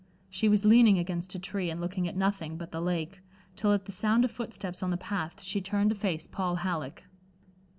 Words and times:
She 0.31 0.49
was 0.49 0.65
leaning 0.65 0.97
against 0.97 1.35
a 1.35 1.37
tree, 1.39 1.69
and 1.69 1.79
looking 1.79 2.07
at 2.07 2.17
nothing 2.17 2.57
but 2.57 2.71
the 2.71 2.81
lake, 2.81 3.21
till 3.55 3.71
at 3.71 3.85
the 3.85 3.91
sound 3.91 4.25
of 4.25 4.31
foot 4.31 4.51
steps 4.51 4.81
on 4.81 4.89
the 4.89 4.97
path, 4.97 5.43
she 5.43 5.61
turned 5.61 5.91
to 5.91 5.95
face 5.95 6.25
Paul 6.25 6.55
Halleck. 6.55 7.05